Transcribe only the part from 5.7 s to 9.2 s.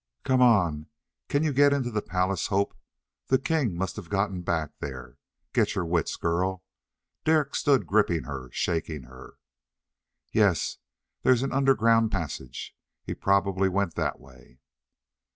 your wits, girl!" Derek stood gripping her, shaking